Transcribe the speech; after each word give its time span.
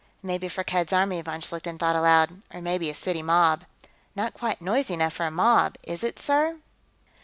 "Maybe 0.23 0.49
Firkked's 0.49 0.91
army," 0.91 1.21
von 1.21 1.41
Schlichten 1.41 1.77
thought 1.77 1.95
aloud. 1.95 2.41
"Or 2.51 2.59
maybe 2.59 2.89
a 2.89 2.95
city 2.95 3.21
mob." 3.21 3.65
"Not 4.15 4.33
quite 4.33 4.59
noisy 4.59 4.95
enough 4.95 5.13
for 5.13 5.27
a 5.27 5.29
mob, 5.29 5.75
is 5.83 6.03
it, 6.03 6.17
sir?" 6.17 6.57